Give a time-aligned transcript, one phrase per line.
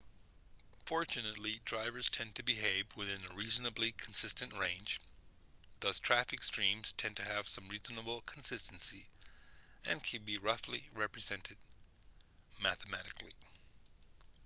[0.87, 4.99] fortunately drivers tend to behave within a reasonably consistent range
[5.79, 9.05] thus traffic streams tend to have some reasonable consistency
[9.85, 11.57] and can be roughly represented
[12.59, 13.33] mathematically